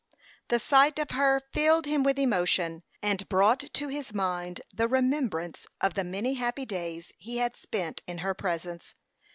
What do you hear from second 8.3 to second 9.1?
presence.